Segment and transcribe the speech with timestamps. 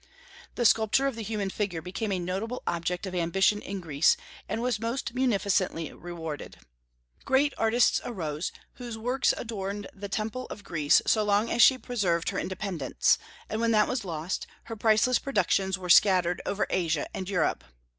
[0.55, 4.17] The sculpture of the human figure became a noble object of ambition in Greece,
[4.49, 6.57] and was most munificently rewarded.
[7.23, 12.29] Great artists arose, whose works adorned the temples of Greece so long as she preserved
[12.29, 17.29] her independence, and when that was lost, her priceless productions were scattered over Asia and
[17.29, 17.63] Europe.